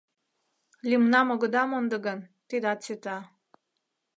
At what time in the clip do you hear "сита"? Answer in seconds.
2.85-3.17